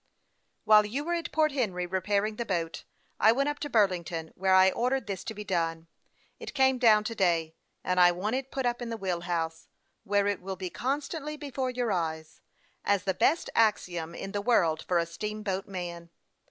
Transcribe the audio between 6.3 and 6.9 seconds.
It came